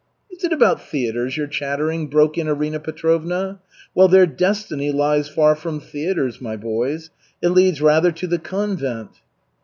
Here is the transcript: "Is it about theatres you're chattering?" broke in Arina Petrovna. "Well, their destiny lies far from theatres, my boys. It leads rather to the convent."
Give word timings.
"Is 0.31 0.43
it 0.43 0.51
about 0.51 0.81
theatres 0.81 1.37
you're 1.37 1.45
chattering?" 1.45 2.07
broke 2.09 2.35
in 2.35 2.47
Arina 2.47 2.79
Petrovna. 2.79 3.59
"Well, 3.93 4.07
their 4.07 4.25
destiny 4.25 4.91
lies 4.91 5.29
far 5.29 5.53
from 5.55 5.79
theatres, 5.79 6.41
my 6.41 6.55
boys. 6.55 7.11
It 7.39 7.49
leads 7.49 7.83
rather 7.83 8.11
to 8.11 8.25
the 8.25 8.39
convent." 8.39 9.21